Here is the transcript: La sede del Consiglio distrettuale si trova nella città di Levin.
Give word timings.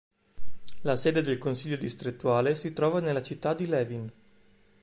La 0.81 0.95
sede 0.95 1.21
del 1.21 1.37
Consiglio 1.37 1.77
distrettuale 1.77 2.55
si 2.55 2.73
trova 2.73 2.99
nella 3.01 3.21
città 3.21 3.53
di 3.53 3.67
Levin. 3.67 4.11